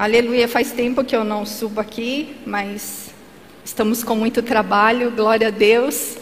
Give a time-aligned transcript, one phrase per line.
[0.00, 3.12] Aleluia, faz tempo que eu não subo aqui, mas
[3.64, 6.16] estamos com muito trabalho, glória a Deus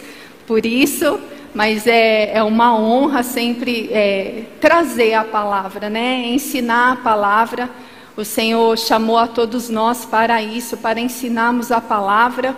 [0.47, 1.19] por isso.
[1.53, 6.25] Mas é, é uma honra sempre é, trazer a palavra, né?
[6.25, 7.69] Ensinar a palavra.
[8.15, 12.57] O Senhor chamou a todos nós para isso, para ensinarmos a palavra.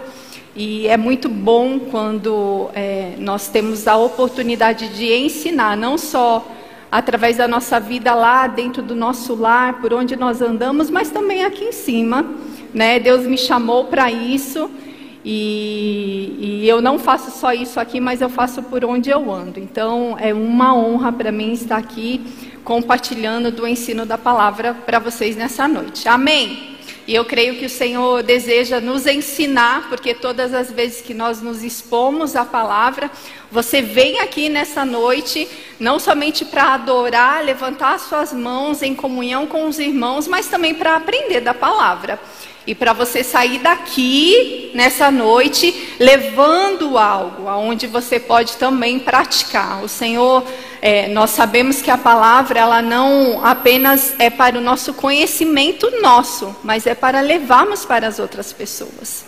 [0.56, 6.48] E é muito bom quando é, nós temos a oportunidade de ensinar, não só
[6.92, 11.44] através da nossa vida lá dentro do nosso lar, por onde nós andamos, mas também
[11.44, 12.26] aqui em cima.
[12.73, 13.00] Né?
[13.00, 14.70] Deus me chamou para isso
[15.23, 19.60] e, e, eu não faço só isso aqui, mas eu faço por onde eu ando.
[19.60, 22.22] Então é uma honra para mim estar aqui
[22.63, 26.08] compartilhando do ensino da palavra para vocês nessa noite.
[26.08, 26.79] Amém.
[27.09, 31.41] E eu creio que o Senhor deseja nos ensinar, porque todas as vezes que nós
[31.41, 33.09] nos expomos à palavra,
[33.52, 35.48] você vem aqui nessa noite,
[35.80, 40.98] não somente para adorar, levantar suas mãos em comunhão com os irmãos, mas também para
[40.98, 42.20] aprender da palavra.
[42.68, 49.84] E para você sair daqui nessa noite levando algo, aonde você pode também praticar.
[49.84, 50.43] O Senhor,
[50.82, 56.55] é, nós sabemos que a palavra ela não apenas é para o nosso conhecimento nosso,
[56.63, 59.26] mas é para levarmos para as outras pessoas.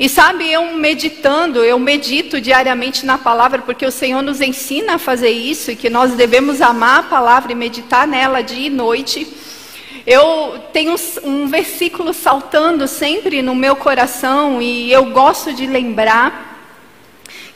[0.00, 4.98] E sabe, eu meditando, eu medito diariamente na palavra, porque o Senhor nos ensina a
[4.98, 9.28] fazer isso e que nós devemos amar a palavra e meditar nela dia e noite.
[10.06, 16.50] Eu tenho um versículo saltando sempre no meu coração e eu gosto de lembrar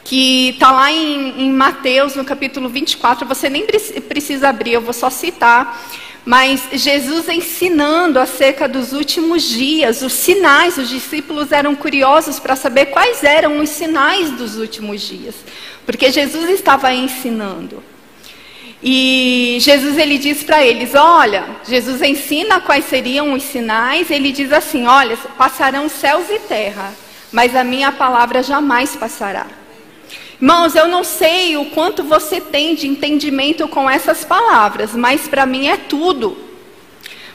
[0.05, 3.27] que está lá em, em, Mateus, no capítulo 24.
[3.27, 5.83] Você nem precisa abrir, eu vou só citar.
[6.25, 12.87] Mas Jesus ensinando acerca dos últimos dias, os sinais, os discípulos eram curiosos para saber
[12.87, 15.35] quais eram os sinais dos últimos dias,
[15.85, 17.83] porque Jesus estava ensinando.
[18.87, 24.11] E Jesus ele diz para eles: Olha, Jesus ensina quais seriam os sinais.
[24.11, 26.93] Ele diz assim: Olha, passarão céus e terra,
[27.33, 29.47] mas a minha palavra jamais passará.
[30.39, 35.47] Irmãos, eu não sei o quanto você tem de entendimento com essas palavras, mas para
[35.47, 36.37] mim é tudo.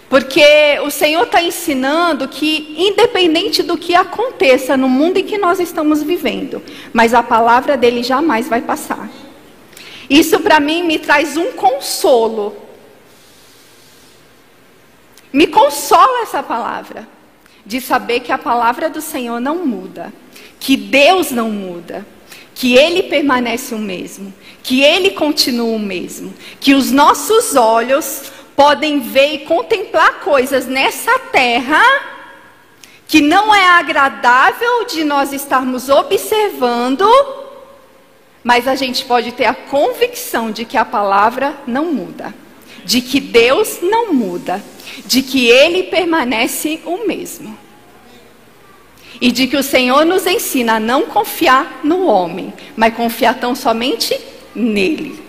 [0.08, 5.60] Porque o Senhor está ensinando que, independente do que aconteça no mundo em que nós
[5.60, 6.62] estamos vivendo,
[6.94, 9.10] mas a palavra dele jamais vai passar.
[10.10, 12.56] Isso para mim me traz um consolo.
[15.32, 17.08] Me consola essa palavra,
[17.66, 20.12] de saber que a palavra do Senhor não muda,
[20.60, 22.06] que Deus não muda
[22.60, 29.00] que Ele permanece o mesmo, que Ele continua o mesmo, que os nossos olhos podem
[29.00, 31.82] ver e contemplar coisas nessa terra
[33.08, 37.10] que não é agradável de nós estarmos observando,
[38.44, 42.34] mas a gente pode ter a convicção de que a palavra não muda,
[42.86, 44.64] de que Deus não muda,
[45.06, 47.58] de que Ele permanece o mesmo.
[49.22, 53.54] E de que o Senhor nos ensina a não confiar no homem, mas confiar tão
[53.54, 54.18] somente
[54.56, 55.20] nele.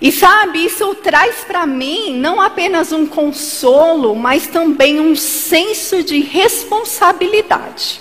[0.00, 6.20] E sabe, isso traz para mim não apenas um consolo, mas também um senso de
[6.20, 8.00] responsabilidade.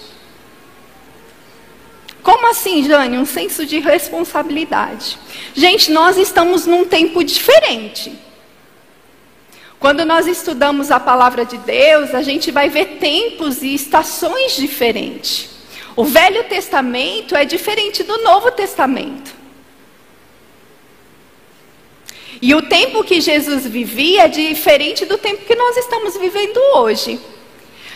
[2.21, 3.17] Como assim, Jane?
[3.17, 5.17] Um senso de responsabilidade.
[5.53, 8.13] Gente, nós estamos num tempo diferente.
[9.79, 15.49] Quando nós estudamos a palavra de Deus, a gente vai ver tempos e estações diferentes.
[15.95, 19.39] O Velho Testamento é diferente do Novo Testamento.
[22.41, 27.19] E o tempo que Jesus vivia é diferente do tempo que nós estamos vivendo hoje.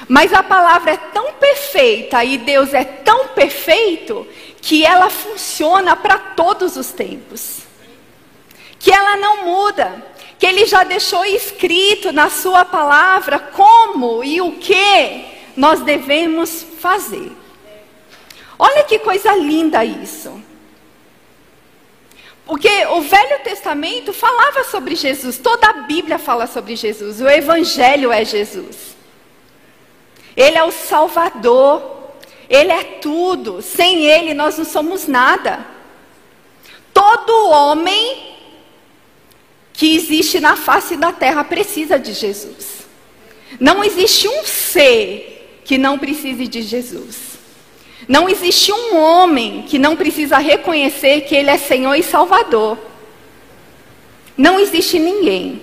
[0.07, 4.27] Mas a palavra é tão perfeita e Deus é tão perfeito
[4.61, 7.61] que ela funciona para todos os tempos.
[8.79, 10.13] Que ela não muda
[10.43, 15.23] que ele já deixou escrito na sua palavra como e o que
[15.55, 17.31] nós devemos fazer.
[18.59, 20.37] Olha que coisa linda isso.
[22.45, 28.11] Porque o Velho Testamento falava sobre Jesus, toda a Bíblia fala sobre Jesus, o Evangelho
[28.11, 28.97] é Jesus.
[30.35, 31.81] Ele é o Salvador,
[32.49, 35.65] Ele é tudo, sem Ele nós não somos nada.
[36.93, 38.33] Todo homem
[39.73, 42.83] que existe na face da terra precisa de Jesus.
[43.59, 47.33] Não existe um ser que não precise de Jesus.
[48.07, 52.77] Não existe um homem que não precisa reconhecer que Ele é Senhor e Salvador.
[54.37, 55.61] Não existe ninguém.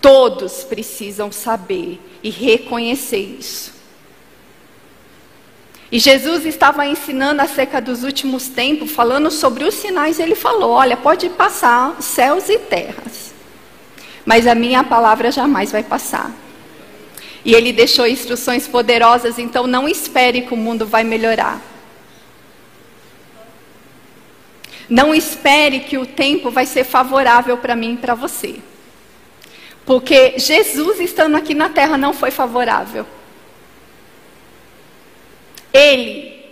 [0.00, 3.78] Todos precisam saber e reconhecer isso.
[5.90, 10.96] E Jesus estava ensinando acerca dos últimos tempos, falando sobre os sinais, ele falou: Olha,
[10.96, 13.32] pode passar céus e terras,
[14.24, 16.30] mas a minha palavra jamais vai passar.
[17.44, 21.62] E ele deixou instruções poderosas, então não espere que o mundo vai melhorar.
[24.88, 28.56] Não espere que o tempo vai ser favorável para mim e para você.
[29.88, 33.06] Porque Jesus estando aqui na terra não foi favorável.
[35.72, 36.44] Ele,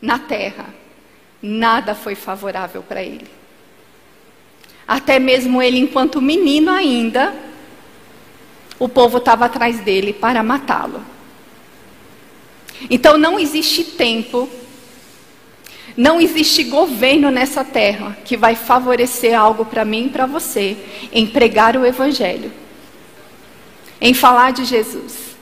[0.00, 0.64] na terra,
[1.42, 3.26] nada foi favorável para ele.
[4.88, 7.34] Até mesmo ele, enquanto menino ainda,
[8.78, 11.04] o povo estava atrás dele para matá-lo.
[12.88, 14.48] Então não existe tempo
[15.96, 20.76] não existe governo nessa terra que vai favorecer algo para mim e para você
[21.12, 22.52] em pregar o Evangelho,
[24.00, 25.36] em falar de Jesus,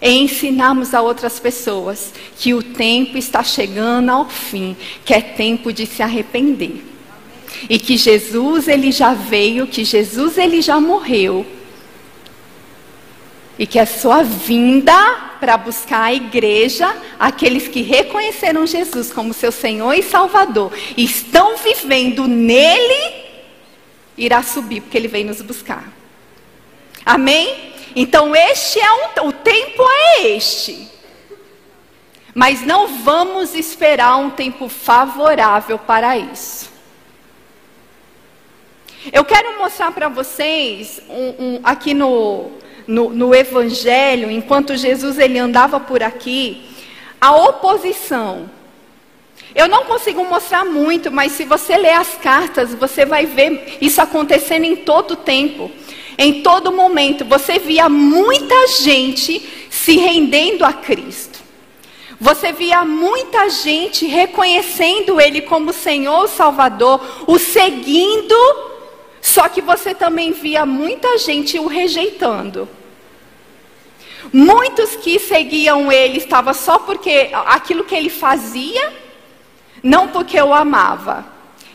[0.00, 5.72] em ensinarmos a outras pessoas que o tempo está chegando ao fim, que é tempo
[5.72, 6.84] de se arrepender.
[7.70, 11.46] E que Jesus ele já veio, que Jesus ele já morreu
[13.58, 14.94] e que a sua vinda
[15.40, 21.56] para buscar a igreja, aqueles que reconheceram Jesus como seu Senhor e Salvador, e estão
[21.56, 23.24] vivendo nele,
[24.16, 25.92] irá subir, porque ele vem nos buscar.
[27.04, 27.74] Amém?
[27.94, 30.88] Então este é um, o tempo é este.
[32.34, 36.70] Mas não vamos esperar um tempo favorável para isso.
[39.10, 42.50] Eu quero mostrar para vocês um, um, aqui no
[42.86, 46.62] no, no Evangelho, enquanto Jesus ele andava por aqui,
[47.20, 48.48] a oposição.
[49.54, 54.00] Eu não consigo mostrar muito, mas se você ler as cartas, você vai ver isso
[54.00, 55.70] acontecendo em todo tempo.
[56.18, 61.36] Em todo momento, você via muita gente se rendendo a Cristo.
[62.20, 68.34] Você via muita gente reconhecendo Ele como Senhor Salvador, o seguindo
[69.26, 72.68] só que você também via muita gente o rejeitando.
[74.32, 78.94] Muitos que seguiam ele estavam só porque aquilo que ele fazia,
[79.82, 81.26] não porque o amava,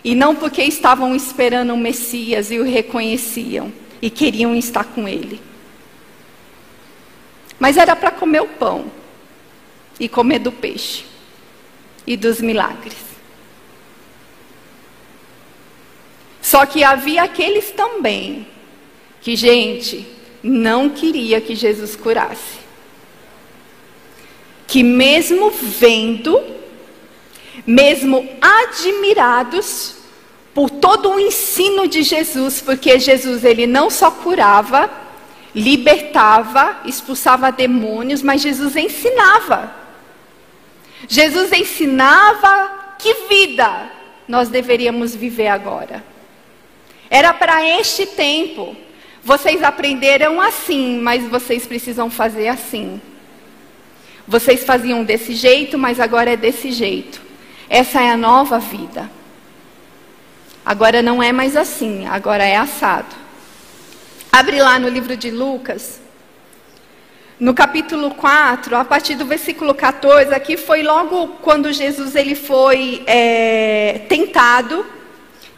[0.01, 3.69] e não porque estavam esperando o Messias e o reconheciam
[4.01, 5.41] e queriam estar com ele.
[7.59, 8.85] Mas era para comer o pão
[9.99, 11.03] e comer do peixe
[12.07, 13.10] e dos milagres.
[16.51, 18.45] Só que havia aqueles também
[19.21, 20.05] que, gente,
[20.43, 22.59] não queria que Jesus curasse.
[24.67, 26.43] Que mesmo vendo,
[27.65, 29.95] mesmo admirados
[30.53, 34.91] por todo o ensino de Jesus, porque Jesus ele não só curava,
[35.55, 39.73] libertava, expulsava demônios, mas Jesus ensinava.
[41.07, 43.89] Jesus ensinava que vida
[44.27, 46.10] nós deveríamos viver agora.
[47.11, 48.73] Era para este tempo.
[49.21, 53.01] Vocês aprenderam assim, mas vocês precisam fazer assim.
[54.25, 57.21] Vocês faziam desse jeito, mas agora é desse jeito.
[57.69, 59.11] Essa é a nova vida.
[60.65, 63.13] Agora não é mais assim, agora é assado.
[64.31, 65.99] Abre lá no livro de Lucas,
[67.37, 73.03] no capítulo 4, a partir do versículo 14, aqui foi logo quando Jesus ele foi
[73.05, 74.85] é, tentado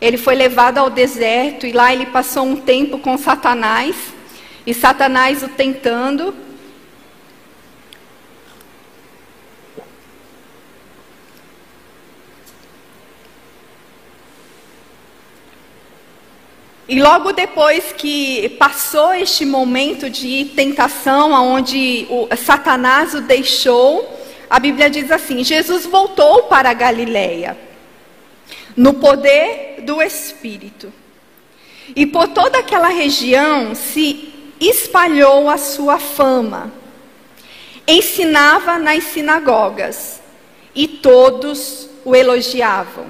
[0.03, 3.95] ele foi levado ao deserto e lá ele passou um tempo com Satanás,
[4.67, 6.35] e Satanás o tentando.
[16.85, 22.05] E logo depois que passou este momento de tentação, onde
[22.37, 24.19] Satanás o deixou,
[24.49, 27.71] a Bíblia diz assim: Jesus voltou para a Galileia
[28.75, 30.91] no poder do Espírito.
[31.95, 36.71] E por toda aquela região se espalhou a sua fama.
[37.87, 40.21] Ensinava nas sinagogas
[40.73, 43.05] e todos o elogiavam.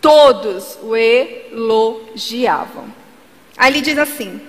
[0.00, 2.86] Todos o elogiavam.
[3.56, 4.40] Aí ele diz assim: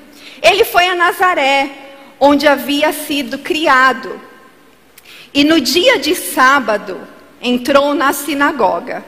[0.42, 1.70] Ele foi a Nazaré,
[2.20, 4.20] onde havia sido criado.
[5.34, 7.00] E no dia de sábado
[7.42, 9.04] entrou na sinagoga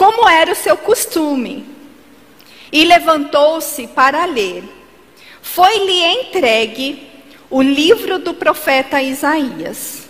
[0.00, 1.62] como era o seu costume,
[2.72, 4.64] e levantou-se para ler.
[5.42, 7.06] Foi-lhe entregue
[7.50, 10.08] o livro do profeta Isaías.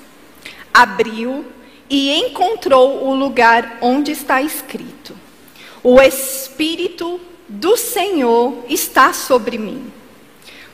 [0.72, 1.44] Abriu
[1.88, 5.12] e encontrou o lugar onde está escrito:
[5.82, 9.92] O Espírito do Senhor está sobre mim,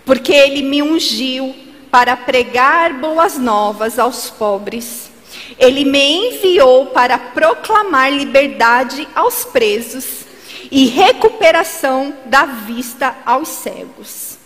[0.05, 1.57] porque ele me ungiu
[1.91, 5.11] para pregar boas novas aos pobres
[5.59, 10.27] ele me enviou para proclamar liberdade aos presos
[10.71, 14.39] e recuperação da vista aos cegos,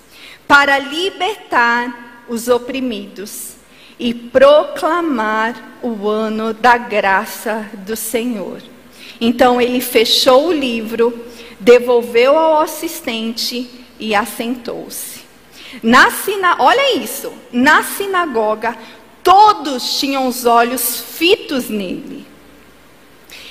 [0.47, 3.55] para libertar os oprimidos
[3.99, 8.63] e proclamar o ano da graça do Senhor.
[9.21, 11.27] Então ele fechou o livro,
[11.59, 13.69] devolveu ao assistente
[13.99, 15.21] e assentou-se.
[15.83, 16.57] Na sina...
[16.59, 18.77] Olha isso, na sinagoga
[19.23, 22.27] todos tinham os olhos fitos nele.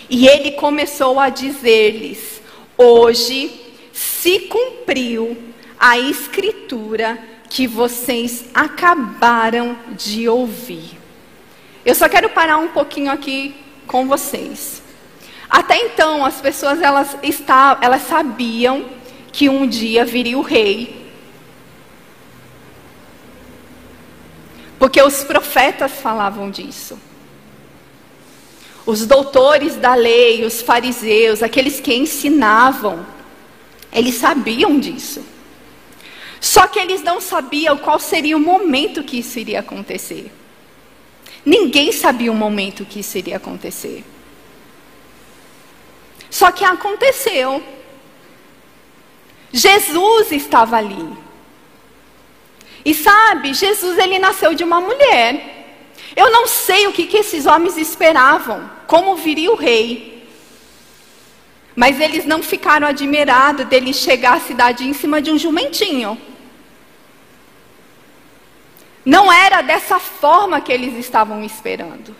[0.09, 2.41] E ele começou a dizer-lhes:
[2.77, 3.51] Hoje
[3.93, 5.37] se cumpriu
[5.79, 7.17] a escritura
[7.49, 10.97] que vocês acabaram de ouvir.
[11.85, 13.55] Eu só quero parar um pouquinho aqui
[13.87, 14.83] com vocês.
[15.49, 18.85] Até então, as pessoas elas, estavam, elas sabiam
[19.31, 20.98] que um dia viria o rei.
[24.79, 26.97] Porque os profetas falavam disso.
[28.85, 33.05] Os doutores da lei, os fariseus, aqueles que ensinavam,
[33.91, 35.23] eles sabiam disso.
[36.39, 40.31] Só que eles não sabiam qual seria o momento que isso iria acontecer.
[41.45, 44.03] Ninguém sabia o momento que isso iria acontecer.
[46.29, 47.61] Só que aconteceu.
[49.51, 51.28] Jesus estava ali.
[52.83, 55.59] E sabe, Jesus ele nasceu de uma mulher.
[56.15, 60.27] Eu não sei o que, que esses homens esperavam, como viria o rei.
[61.75, 66.19] Mas eles não ficaram admirados dele chegar à cidade em cima de um jumentinho.
[69.05, 72.15] Não era dessa forma que eles estavam esperando.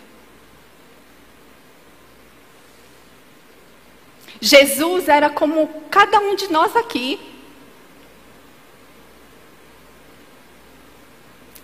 [4.40, 7.20] Jesus era como cada um de nós aqui.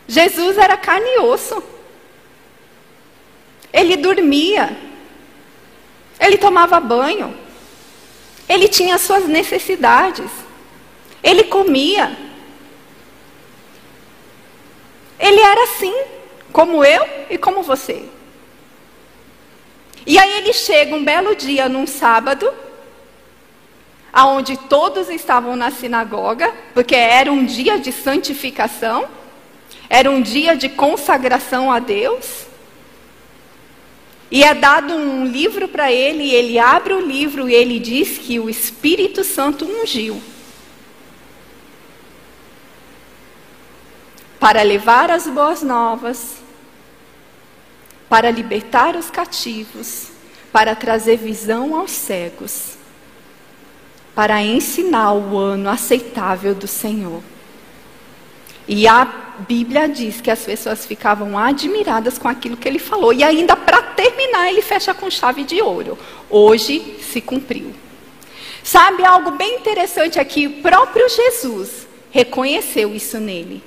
[0.08, 1.62] Jesus era carne e osso.
[3.72, 4.76] Ele dormia.
[6.18, 7.36] Ele tomava banho.
[8.48, 10.30] Ele tinha suas necessidades.
[11.22, 12.16] Ele comia.
[15.18, 15.94] Ele era assim,
[16.52, 18.04] como eu e como você.
[20.06, 22.52] E aí ele chega um belo dia, num sábado,
[24.12, 29.08] aonde todos estavam na sinagoga, porque era um dia de santificação,
[29.88, 32.46] era um dia de consagração a Deus.
[34.30, 38.18] E é dado um livro para ele, e ele abre o livro e ele diz
[38.18, 40.20] que o Espírito Santo ungiu.
[44.46, 46.36] para levar as boas novas,
[48.08, 50.08] para libertar os cativos,
[50.52, 52.76] para trazer visão aos cegos,
[54.14, 57.22] para ensinar o ano aceitável do Senhor.
[58.68, 59.04] E a
[59.46, 63.12] Bíblia diz que as pessoas ficavam admiradas com aquilo que ele falou.
[63.12, 65.98] E ainda para terminar, ele fecha com chave de ouro.
[66.28, 67.72] Hoje se cumpriu.
[68.62, 70.46] Sabe algo bem interessante aqui?
[70.46, 73.62] O próprio Jesus reconheceu isso nele.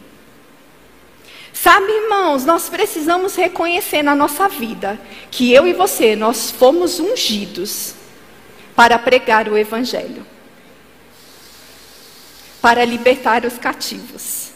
[1.53, 7.95] Sabe, irmãos, nós precisamos reconhecer na nossa vida que eu e você, nós fomos ungidos
[8.75, 10.25] para pregar o Evangelho,
[12.61, 14.51] para libertar os cativos.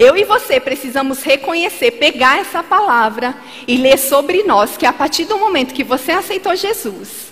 [0.00, 3.36] Eu e você precisamos reconhecer, pegar essa palavra
[3.68, 7.30] e ler sobre nós que a partir do momento que você aceitou Jesus,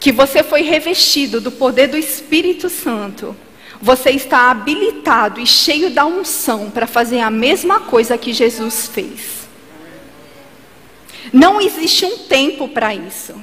[0.00, 3.36] que você foi revestido do poder do Espírito Santo,
[3.82, 9.46] você está habilitado e cheio da unção para fazer a mesma coisa que Jesus fez.
[11.30, 13.34] Não existe um tempo para isso.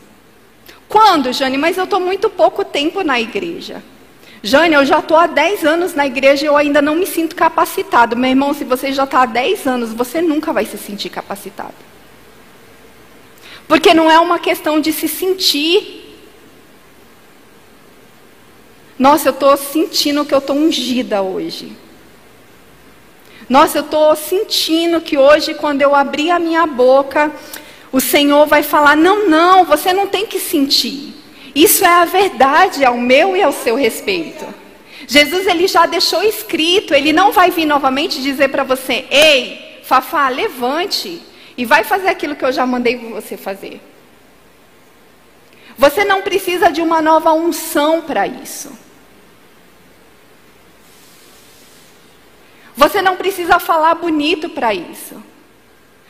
[0.90, 1.60] Quando, Jane?
[1.60, 3.84] Mas eu estou muito pouco tempo na igreja.
[4.44, 7.36] Jane, eu já estou há 10 anos na igreja e eu ainda não me sinto
[7.36, 8.16] capacitado.
[8.16, 11.76] Meu irmão, se você já está há 10 anos, você nunca vai se sentir capacitado.
[13.68, 16.02] Porque não é uma questão de se sentir
[19.02, 21.76] nossa, eu estou sentindo que eu estou ungida hoje.
[23.50, 27.32] Nossa, eu estou sentindo que hoje, quando eu abrir a minha boca,
[27.92, 31.16] o Senhor vai falar: não, não, você não tem que sentir.
[31.54, 34.46] Isso é a verdade ao meu e ao seu respeito.
[35.08, 40.30] Jesus ele já deixou escrito, ele não vai vir novamente dizer para você: ei, Fafá,
[40.30, 41.22] levante
[41.58, 43.82] e vai fazer aquilo que eu já mandei você fazer.
[45.78, 48.72] Você não precisa de uma nova unção para isso.
[52.76, 55.22] Você não precisa falar bonito para isso.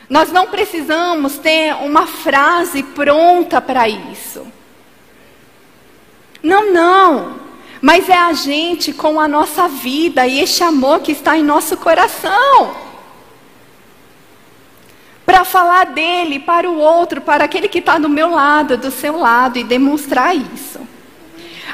[0.09, 4.45] Nós não precisamos ter uma frase pronta para isso.
[6.41, 7.41] Não, não.
[7.81, 11.77] Mas é a gente com a nossa vida e este amor que está em nosso
[11.77, 12.75] coração.
[15.25, 19.17] Para falar dele para o outro, para aquele que está do meu lado, do seu
[19.17, 20.79] lado e demonstrar isso.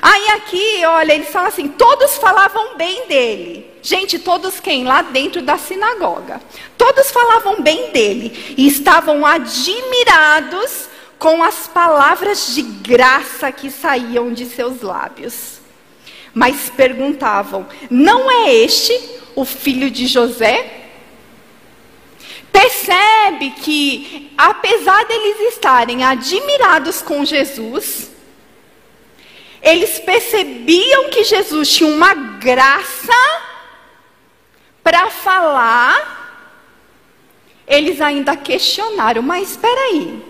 [0.01, 3.67] Aí aqui, olha, eles falam assim: todos falavam bem dele.
[3.81, 4.83] Gente, todos quem?
[4.83, 6.41] Lá dentro da sinagoga.
[6.77, 14.45] Todos falavam bem dele e estavam admirados com as palavras de graça que saíam de
[14.45, 15.59] seus lábios.
[16.33, 18.93] Mas perguntavam: não é este
[19.35, 20.85] o filho de José?
[22.51, 28.09] Percebe que, apesar deles estarem admirados com Jesus,
[29.61, 33.13] eles percebiam que Jesus tinha uma graça
[34.83, 36.55] para falar,
[37.67, 40.23] eles ainda questionaram, mas espera aí,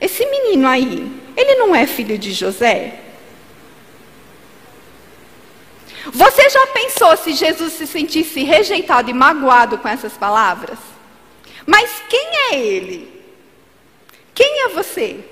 [0.00, 3.00] esse menino aí, ele não é filho de José?
[6.12, 10.78] Você já pensou se Jesus se sentisse rejeitado e magoado com essas palavras?
[11.66, 13.22] Mas quem é ele?
[14.34, 15.24] Quem é você?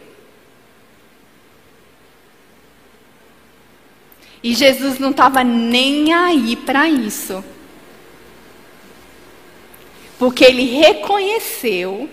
[4.43, 7.43] E Jesus não estava nem aí para isso.
[10.19, 12.11] Porque ele reconheceu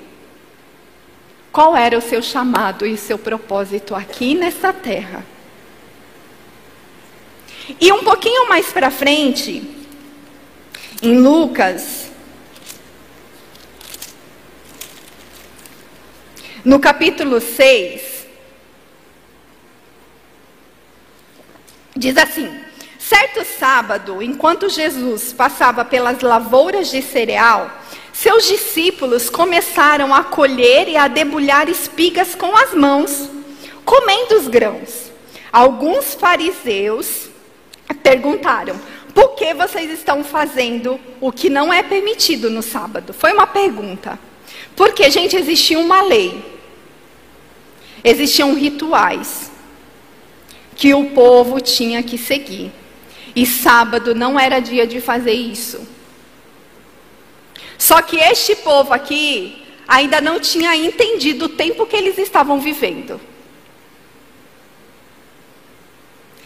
[1.51, 5.25] qual era o seu chamado e seu propósito aqui nessa terra.
[7.79, 9.63] E um pouquinho mais para frente,
[11.01, 12.10] em Lucas,
[16.63, 18.27] no capítulo 6,
[21.96, 22.62] diz assim:
[23.00, 27.81] Certo sábado, enquanto Jesus passava pelas lavouras de cereal,
[28.13, 33.30] seus discípulos começaram a colher e a debulhar espigas com as mãos,
[33.86, 35.12] comendo os grãos.
[35.51, 37.30] Alguns fariseus
[38.03, 38.80] perguntaram:
[39.13, 43.13] por que vocês estão fazendo o que não é permitido no sábado?
[43.13, 44.20] Foi uma pergunta.
[44.75, 46.44] Porque, gente, existia uma lei,
[48.03, 49.51] existiam rituais
[50.75, 52.72] que o povo tinha que seguir.
[53.36, 55.88] E sábado não era dia de fazer isso.
[57.82, 63.20] Só que este povo aqui ainda não tinha entendido o tempo que eles estavam vivendo.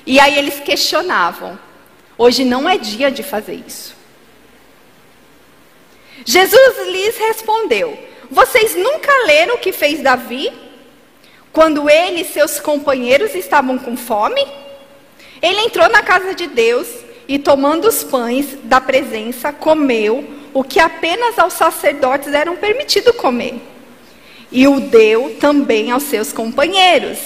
[0.06, 1.60] E aí eles questionavam:
[2.18, 3.98] hoje não é dia de fazer isso.
[6.24, 8.00] Jesus lhes respondeu:
[8.32, 10.50] Vocês nunca leram o que fez Davi?
[11.52, 14.48] Quando ele e seus companheiros estavam com fome?
[15.42, 16.88] Ele entrou na casa de Deus
[17.28, 23.62] e, tomando os pães da presença, comeu o que apenas aos sacerdotes eram permitido comer.
[24.50, 27.20] E o deu também aos seus companheiros.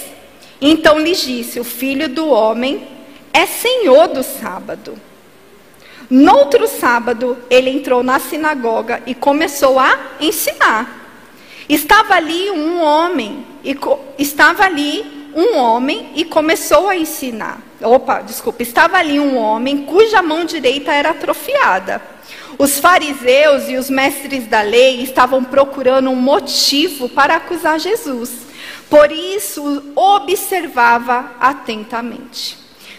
[0.60, 2.88] Então lhes disse: O filho do homem
[3.32, 4.98] é senhor do sábado.
[6.10, 10.98] Noutro sábado, ele entrou na sinagoga e começou a ensinar.
[11.68, 13.78] Estava ali um homem, e
[14.18, 17.62] estava ali um homem e começou a ensinar.
[17.80, 22.02] Opa, desculpa, estava ali um homem cuja mão direita era atrofiada.
[22.60, 28.30] Os fariseus e os mestres da lei estavam procurando um motivo para acusar Jesus.
[28.86, 32.58] Por isso, observava atentamente,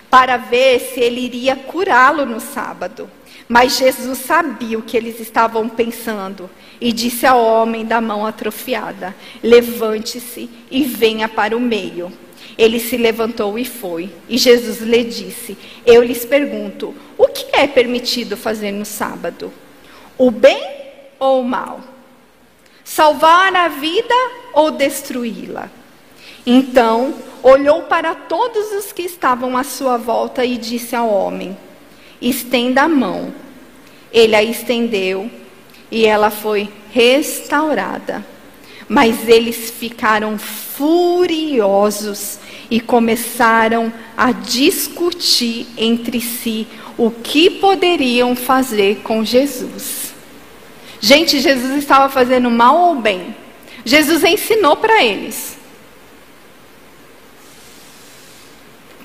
[0.09, 3.07] para ver se ele iria curá-lo no sábado.
[3.47, 9.15] Mas Jesus sabia o que eles estavam pensando e disse ao homem da mão atrofiada:
[9.43, 12.11] Levante-se e venha para o meio.
[12.57, 14.09] Ele se levantou e foi.
[14.27, 19.51] E Jesus lhe disse: Eu lhes pergunto, o que é permitido fazer no sábado?
[20.17, 20.61] O bem
[21.19, 21.81] ou o mal?
[22.83, 24.13] Salvar a vida
[24.53, 25.69] ou destruí-la?
[26.45, 31.57] Então olhou para todos os que estavam à sua volta e disse ao homem:
[32.21, 33.33] Estenda a mão.
[34.11, 35.31] Ele a estendeu
[35.89, 38.25] e ela foi restaurada.
[38.87, 40.37] Mas eles ficaram
[40.81, 42.39] furiosos
[42.71, 46.67] e começaram a discutir entre si
[46.97, 50.11] o que poderiam fazer com Jesus.
[50.99, 53.35] Gente, Jesus estava fazendo mal ou bem?
[53.85, 55.55] Jesus ensinou para eles.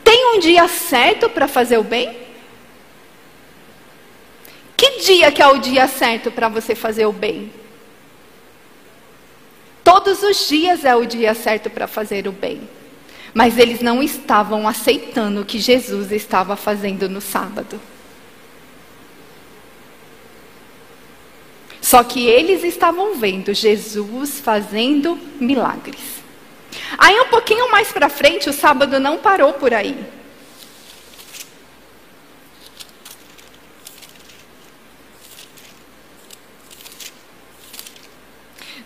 [0.02, 2.16] Tem um dia certo para fazer o bem?
[4.74, 7.50] Que dia que é o dia certo para você fazer o bem?
[9.96, 12.68] Todos os dias é o dia certo para fazer o bem.
[13.32, 17.80] Mas eles não estavam aceitando o que Jesus estava fazendo no sábado.
[21.80, 26.22] Só que eles estavam vendo Jesus fazendo milagres.
[26.98, 29.96] Aí um pouquinho mais para frente, o sábado não parou por aí.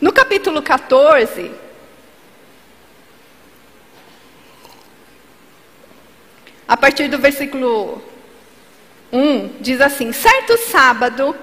[0.00, 1.50] No capítulo 14,
[6.68, 8.00] a partir do versículo
[9.10, 11.34] 1, diz assim: Certo sábado,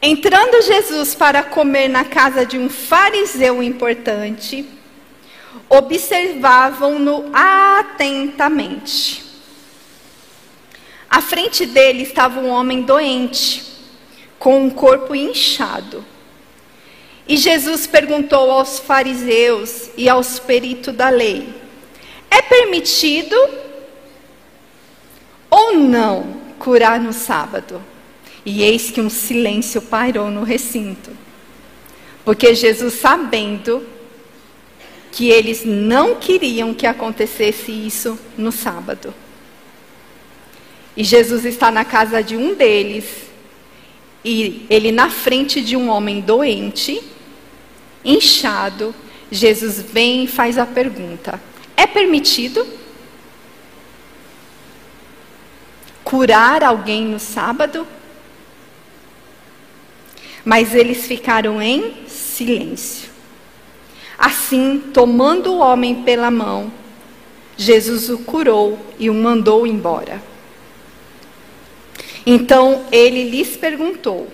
[0.00, 4.66] entrando Jesus para comer na casa de um fariseu importante,
[5.68, 9.22] observavam-no atentamente.
[11.10, 13.62] À frente dele estava um homem doente,
[14.38, 16.11] com um corpo inchado.
[17.32, 21.48] E Jesus perguntou aos fariseus e aos peritos da lei:
[22.30, 23.34] É permitido
[25.48, 27.82] ou não curar no sábado?
[28.44, 31.10] E eis que um silêncio pairou no recinto.
[32.22, 33.82] Porque Jesus, sabendo
[35.10, 39.14] que eles não queriam que acontecesse isso no sábado.
[40.94, 43.06] E Jesus está na casa de um deles,
[44.22, 47.11] e ele na frente de um homem doente,
[48.04, 48.94] inchado,
[49.30, 51.40] Jesus vem e faz a pergunta:
[51.76, 52.66] É permitido
[56.04, 57.86] curar alguém no sábado?
[60.44, 63.10] Mas eles ficaram em silêncio.
[64.18, 66.72] Assim, tomando o homem pela mão,
[67.56, 70.22] Jesus o curou e o mandou embora.
[72.26, 74.28] Então ele lhes perguntou: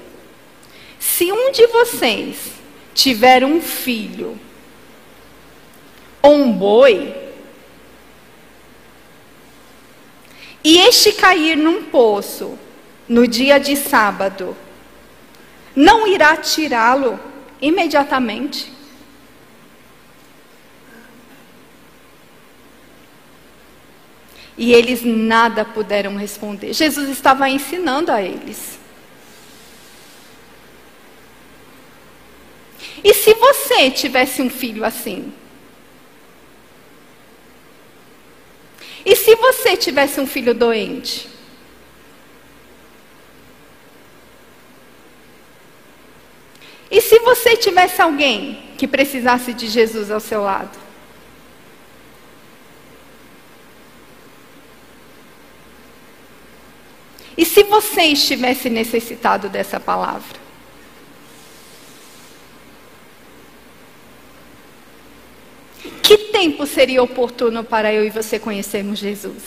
[0.98, 2.57] Se um de vocês
[2.98, 4.36] tiver um filho
[6.20, 7.14] ou um boi,
[10.64, 12.58] e este cair num poço
[13.08, 14.56] no dia de sábado,
[15.76, 17.20] não irá tirá-lo
[17.62, 18.72] imediatamente?
[24.56, 26.72] E eles nada puderam responder.
[26.72, 28.77] Jesus estava ensinando a eles.
[33.02, 35.32] E se você tivesse um filho assim?
[39.04, 41.28] E se você tivesse um filho doente?
[46.90, 50.78] E se você tivesse alguém que precisasse de Jesus ao seu lado?
[57.36, 60.38] E se você estivesse necessitado dessa palavra?
[66.02, 69.42] Que tempo seria oportuno para eu e você conhecermos Jesus?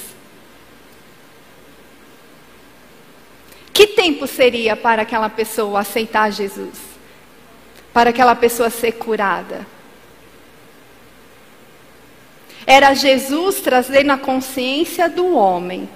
[3.71, 6.77] Que tempo seria para aquela pessoa aceitar Jesus?
[7.93, 9.65] Para aquela pessoa ser curada?
[12.65, 15.89] Era Jesus trazendo a consciência do homem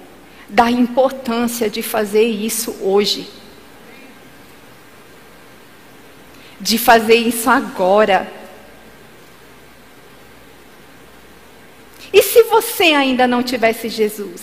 [0.48, 3.28] da importância de fazer isso hoje.
[6.60, 8.32] De fazer isso agora.
[12.16, 14.42] E se você ainda não tivesse Jesus?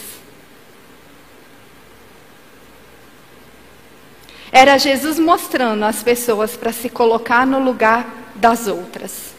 [4.52, 9.32] Era Jesus mostrando às pessoas para se colocar no lugar das outras.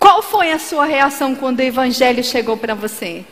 [0.00, 3.26] Qual foi a sua reação quando o Evangelho chegou para você?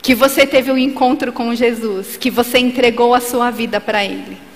[0.00, 4.47] Que você teve um encontro com Jesus, que você entregou a sua vida para Ele.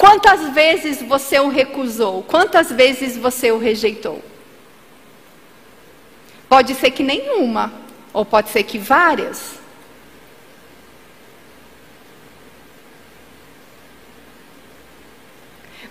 [0.00, 2.22] Quantas vezes você o recusou?
[2.22, 4.24] Quantas vezes você o rejeitou?
[6.48, 7.70] Pode ser que nenhuma,
[8.10, 9.56] ou pode ser que várias.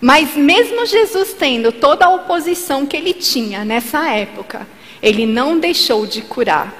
[0.00, 4.66] Mas mesmo Jesus tendo toda a oposição que ele tinha nessa época,
[5.00, 6.74] ele não deixou de curar.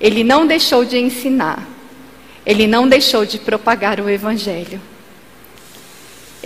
[0.00, 1.68] Ele não deixou de ensinar.
[2.46, 4.80] Ele não deixou de propagar o evangelho.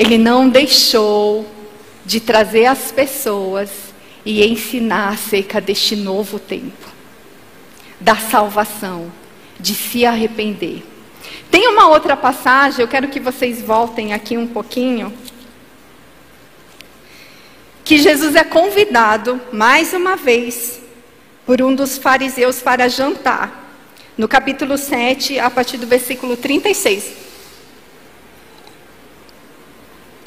[0.00, 1.46] Ele não deixou
[2.06, 3.68] de trazer as pessoas
[4.24, 6.88] e ensinar acerca deste novo tempo,
[8.00, 9.12] da salvação,
[9.60, 10.82] de se arrepender.
[11.50, 15.12] Tem uma outra passagem, eu quero que vocês voltem aqui um pouquinho.
[17.84, 20.80] Que Jesus é convidado, mais uma vez,
[21.44, 23.70] por um dos fariseus para jantar.
[24.16, 27.19] No capítulo 7, a partir do versículo 36.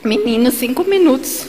[0.03, 1.47] Menino, cinco minutos.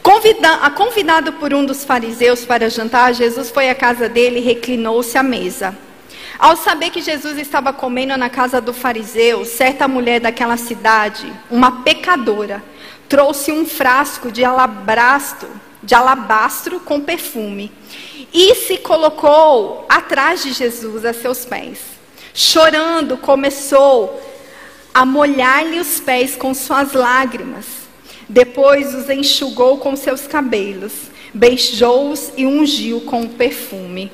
[0.00, 5.18] Convida, convidado por um dos fariseus para jantar, Jesus foi à casa dele e reclinou-se
[5.18, 5.76] à mesa.
[6.38, 11.82] Ao saber que Jesus estava comendo na casa do fariseu, certa mulher daquela cidade, uma
[11.82, 12.62] pecadora,
[13.08, 15.48] trouxe um frasco de alabastro,
[15.82, 17.70] de alabastro com perfume
[18.32, 21.78] e se colocou atrás de Jesus a seus pés.
[22.34, 24.20] Chorando, começou
[24.92, 27.66] a molhar-lhe os pés com suas lágrimas.
[28.28, 30.92] Depois os enxugou com seus cabelos,
[31.32, 34.12] beijou-os e ungiu com perfume.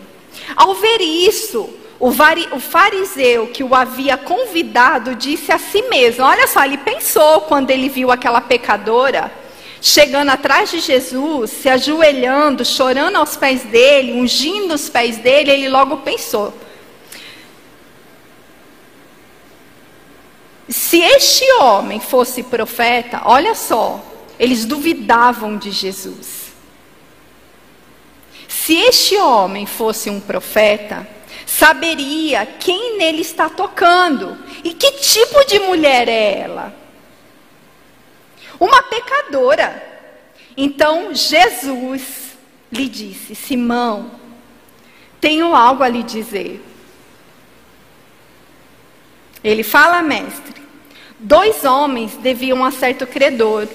[0.54, 2.12] Ao ver isso, o,
[2.60, 7.88] fariseu que o havia convidado disse a si mesmo: Olha só, ele pensou quando ele
[7.88, 9.32] viu aquela pecadora
[9.86, 15.68] chegando atrás de Jesus, se ajoelhando, chorando aos pés dele, ungindo os pés dele, ele
[15.68, 16.54] logo pensou:
[20.66, 24.02] Se este homem fosse profeta, olha só,
[24.38, 26.44] eles duvidavam de Jesus.
[28.48, 31.06] Se este homem fosse um profeta,
[31.44, 36.83] saberia quem nele está tocando e que tipo de mulher é ela.
[38.58, 39.82] Uma pecadora.
[40.56, 42.36] Então Jesus
[42.72, 44.10] lhe disse: Simão,
[45.20, 46.62] tenho algo a lhe dizer.
[49.42, 50.62] Ele fala, mestre,
[51.18, 53.68] dois homens deviam a certo credor.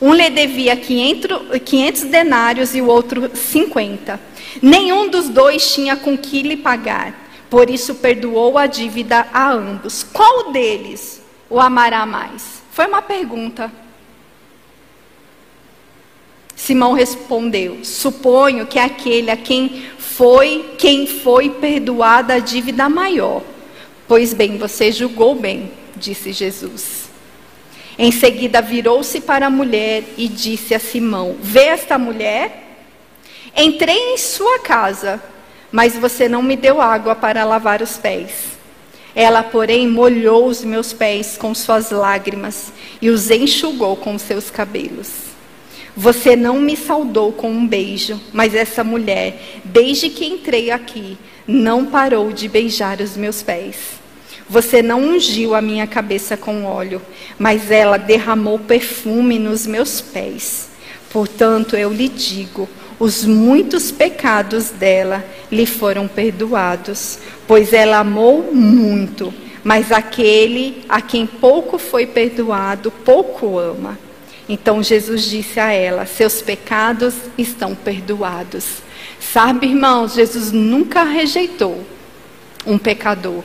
[0.00, 4.20] Um lhe devia 500, 500 denários e o outro 50.
[4.62, 7.14] Nenhum dos dois tinha com que lhe pagar.
[7.48, 10.02] Por isso perdoou a dívida a ambos.
[10.02, 12.62] Qual deles o amará mais?
[12.70, 13.72] Foi uma pergunta.
[16.56, 23.42] Simão respondeu: Suponho que aquele a quem foi quem foi perdoada a dívida maior.
[24.08, 27.10] Pois bem, você julgou bem, disse Jesus.
[27.98, 32.62] Em seguida virou-se para a mulher e disse a Simão: Vê esta mulher?
[33.54, 35.22] Entrei em sua casa,
[35.70, 38.56] mas você não me deu água para lavar os pés.
[39.14, 45.25] Ela, porém, molhou os meus pés com suas lágrimas e os enxugou com seus cabelos.
[45.96, 51.16] Você não me saudou com um beijo, mas essa mulher, desde que entrei aqui,
[51.48, 53.76] não parou de beijar os meus pés.
[54.46, 57.00] Você não ungiu a minha cabeça com óleo,
[57.38, 60.68] mas ela derramou perfume nos meus pés.
[61.10, 69.32] Portanto, eu lhe digo: os muitos pecados dela lhe foram perdoados, pois ela amou muito.
[69.64, 73.98] Mas aquele a quem pouco foi perdoado, pouco ama.
[74.48, 78.82] Então Jesus disse a ela: Seus pecados estão perdoados.
[79.20, 81.84] Sabe, irmãos, Jesus nunca rejeitou
[82.64, 83.42] um pecador.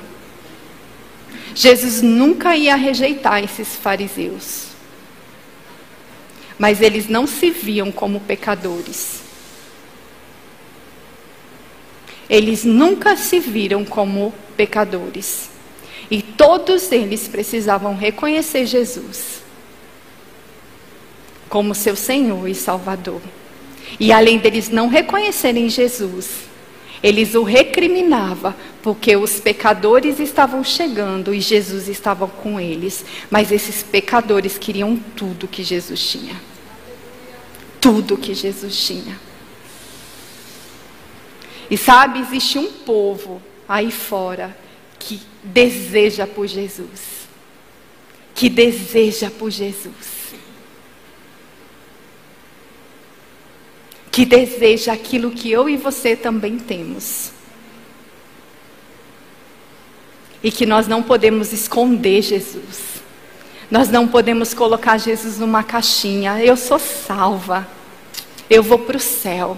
[1.56, 4.68] Jesus nunca ia rejeitar esses fariseus.
[6.58, 9.22] Mas eles não se viam como pecadores.
[12.30, 15.50] Eles nunca se viram como pecadores.
[16.10, 19.42] E todos eles precisavam reconhecer Jesus
[21.52, 23.22] como seu Senhor e Salvador.
[24.00, 26.46] E além deles não reconhecerem Jesus,
[27.04, 33.04] eles o recriminavam porque os pecadores estavam chegando e Jesus estava com eles.
[33.30, 36.42] Mas esses pecadores queriam tudo que Jesus tinha.
[37.82, 39.20] Tudo que Jesus tinha.
[41.70, 44.58] E sabe, existe um povo aí fora
[44.98, 47.28] que deseja por Jesus.
[48.34, 50.21] Que deseja por Jesus.
[54.12, 57.32] Que deseja aquilo que eu e você também temos.
[60.44, 63.02] E que nós não podemos esconder Jesus.
[63.70, 66.44] Nós não podemos colocar Jesus numa caixinha.
[66.44, 67.66] Eu sou salva.
[68.50, 69.58] Eu vou para o céu.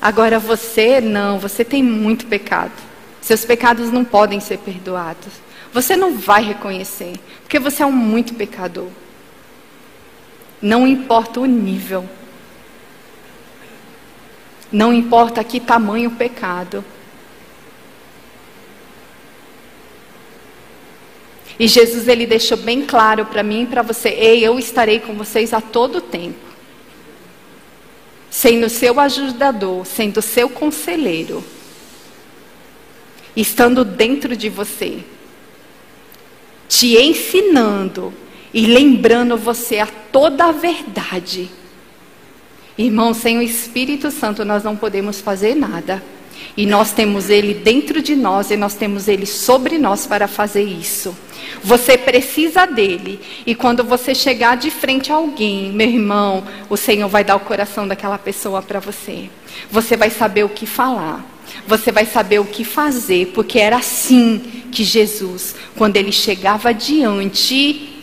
[0.00, 2.72] Agora você, não, você tem muito pecado.
[3.20, 5.32] Seus pecados não podem ser perdoados.
[5.72, 8.88] Você não vai reconhecer, porque você é um muito pecador.
[10.62, 12.08] Não importa o nível.
[14.70, 16.84] Não importa que tamanho o pecado.
[21.58, 25.14] E Jesus ele deixou bem claro para mim e para você: ei, eu estarei com
[25.14, 26.44] vocês a todo tempo.
[28.28, 31.42] Sendo seu ajudador, sendo seu conselheiro.
[33.34, 34.98] Estando dentro de você.
[36.68, 38.12] Te ensinando
[38.52, 41.48] e lembrando você a toda a verdade
[42.78, 46.02] Irmão, sem o Espírito Santo nós não podemos fazer nada.
[46.56, 50.62] E nós temos Ele dentro de nós e nós temos Ele sobre nós para fazer
[50.62, 51.16] isso.
[51.62, 53.20] Você precisa dele.
[53.46, 57.40] E quando você chegar de frente a alguém, meu irmão, o Senhor vai dar o
[57.40, 59.30] coração daquela pessoa para você.
[59.70, 61.24] Você vai saber o que falar.
[61.66, 68.02] Você vai saber o que fazer, porque era assim que Jesus, quando ele chegava diante,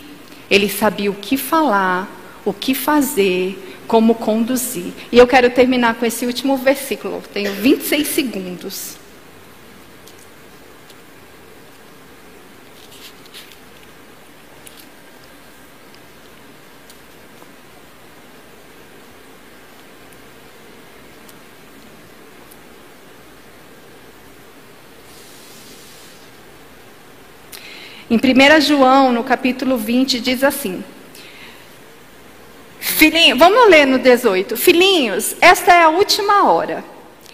[0.49, 2.09] ele sabia o que falar,
[2.43, 4.91] o que fazer, como conduzir.
[5.11, 8.97] E eu quero terminar com esse último versículo, tenho 26 segundos.
[28.09, 30.83] Em 1 João, no capítulo 20, diz assim:
[33.03, 34.55] Filhinho, vamos ler no 18.
[34.55, 36.85] Filhinhos, esta é a última hora.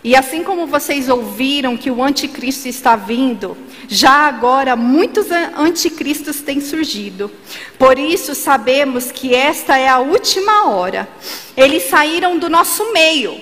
[0.03, 3.55] E assim como vocês ouviram que o anticristo está vindo,
[3.87, 7.29] já agora muitos anticristos têm surgido.
[7.77, 11.07] Por isso sabemos que esta é a última hora.
[11.55, 13.39] Eles saíram do nosso meio,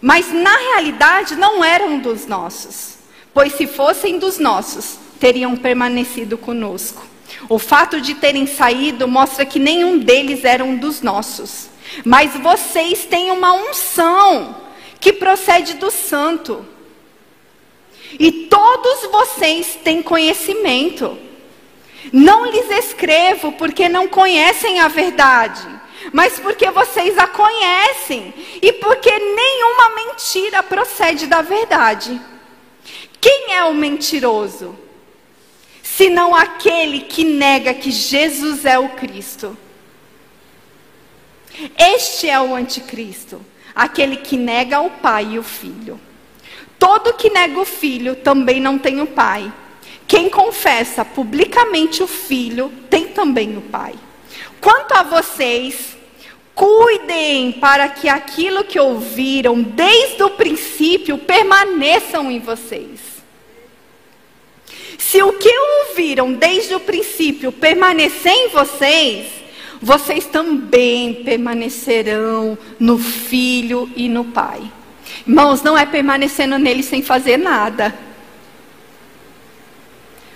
[0.00, 2.96] mas na realidade não eram dos nossos,
[3.32, 7.11] pois se fossem dos nossos, teriam permanecido conosco.
[7.48, 11.68] O fato de terem saído mostra que nenhum deles eram dos nossos.
[12.04, 14.56] Mas vocês têm uma unção
[15.00, 16.64] que procede do santo.
[18.18, 21.18] E todos vocês têm conhecimento.
[22.12, 25.62] Não lhes escrevo porque não conhecem a verdade,
[26.12, 32.20] mas porque vocês a conhecem e porque nenhuma mentira procede da verdade.
[33.20, 34.76] Quem é o mentiroso?
[35.96, 39.56] Senão aquele que nega que Jesus é o Cristo.
[41.76, 46.00] Este é o anticristo aquele que nega o pai e o filho.
[46.78, 49.52] Todo que nega o filho também não tem o pai.
[50.06, 53.94] Quem confessa publicamente o filho tem também o pai.
[54.60, 55.96] Quanto a vocês,
[56.54, 63.11] cuidem para que aquilo que ouviram desde o princípio permaneçam em vocês.
[65.02, 69.26] Se o que ouviram desde o princípio permanecer em vocês,
[69.80, 74.62] vocês também permanecerão no Filho e no Pai.
[75.26, 77.92] Irmãos, não é permanecendo nele sem fazer nada,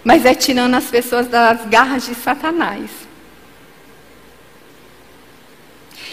[0.02, 2.90] mas é tirando as pessoas das garras de Satanás.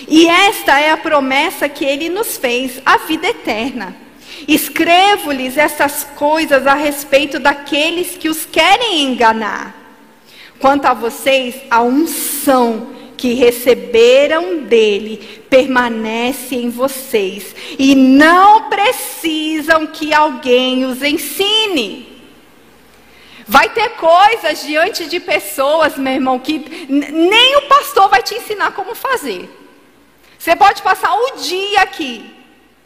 [0.07, 4.02] E esta é a promessa que ele nos fez, a vida eterna.
[4.47, 9.75] Escrevo-lhes essas coisas a respeito daqueles que os querem enganar.
[10.59, 20.13] Quanto a vocês, a unção que receberam dele permanece em vocês e não precisam que
[20.13, 22.11] alguém os ensine.
[23.47, 28.71] Vai ter coisas diante de pessoas, meu irmão, que nem o pastor vai te ensinar
[28.71, 29.49] como fazer.
[30.37, 32.42] Você pode passar o dia aqui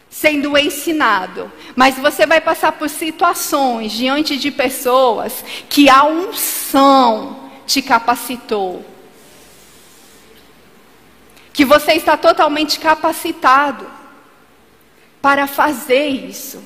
[0.09, 7.81] sendo ensinado, mas você vai passar por situações diante de pessoas que a unção te
[7.81, 8.85] capacitou
[11.57, 13.89] que você está totalmente capacitado
[15.19, 16.63] para fazer isso.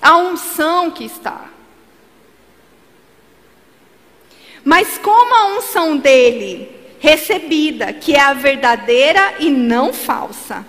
[0.00, 1.50] A unção que está.
[4.64, 10.64] Mas como a unção dele, recebida, que é a verdadeira e não falsa,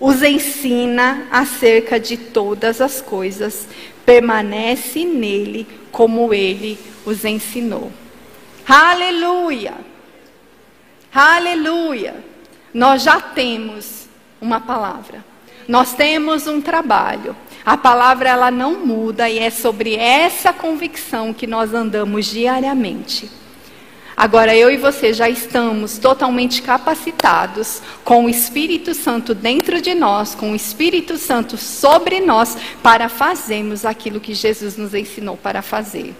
[0.00, 3.66] os ensina acerca de todas as coisas,
[4.04, 7.92] permanece nele como ele os ensinou.
[8.66, 9.74] Aleluia!
[11.14, 12.16] Aleluia!
[12.74, 14.08] Nós já temos
[14.40, 15.24] uma palavra.
[15.66, 17.36] Nós temos um trabalho.
[17.64, 23.30] A palavra ela não muda e é sobre essa convicção que nós andamos diariamente.
[24.18, 30.34] Agora eu e você já estamos totalmente capacitados com o Espírito Santo dentro de nós,
[30.34, 36.16] com o Espírito Santo sobre nós para fazermos aquilo que Jesus nos ensinou para fazer.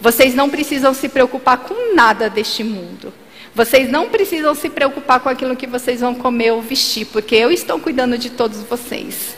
[0.00, 3.12] Vocês não precisam se preocupar com nada deste mundo.
[3.52, 7.50] Vocês não precisam se preocupar com aquilo que vocês vão comer ou vestir, porque eu
[7.50, 9.34] estou cuidando de todos vocês.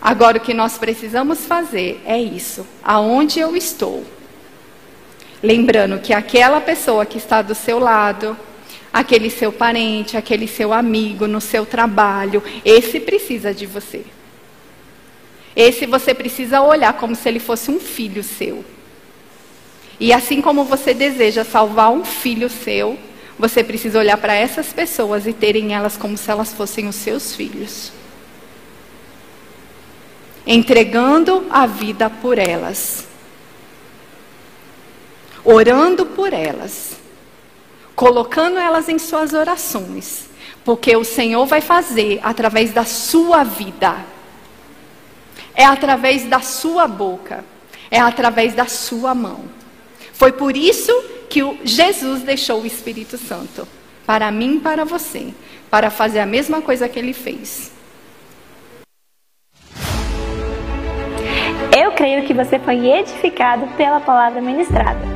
[0.00, 2.64] Agora, o que nós precisamos fazer é isso.
[2.84, 4.04] Aonde eu estou?
[5.42, 8.36] Lembrando que aquela pessoa que está do seu lado,
[8.92, 14.04] aquele seu parente, aquele seu amigo no seu trabalho, esse precisa de você.
[15.54, 18.64] Esse você precisa olhar como se ele fosse um filho seu.
[19.98, 22.98] E assim como você deseja salvar um filho seu,
[23.38, 27.34] você precisa olhar para essas pessoas e terem elas como se elas fossem os seus
[27.34, 27.92] filhos.
[30.46, 33.05] Entregando a vida por elas.
[35.46, 36.96] Orando por elas.
[37.94, 40.26] Colocando elas em suas orações.
[40.64, 43.94] Porque o Senhor vai fazer através da sua vida.
[45.54, 47.44] É através da sua boca.
[47.88, 49.44] É através da sua mão.
[50.12, 50.92] Foi por isso
[51.30, 53.68] que Jesus deixou o Espírito Santo
[54.04, 55.32] para mim e para você,
[55.70, 57.70] para fazer a mesma coisa que ele fez.
[61.76, 65.15] Eu creio que você foi edificado pela palavra ministrada.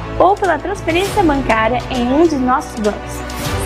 [0.21, 3.11] ou pela transferência bancária em um de nossos bancos.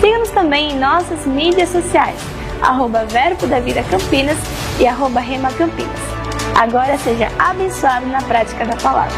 [0.00, 2.18] Siga-nos também em nossas mídias sociais,
[2.62, 4.38] arroba Verbo da Vida Campinas
[4.80, 6.00] e arroba Rema Campinas.
[6.58, 9.14] Agora seja abençoado na prática da palavra.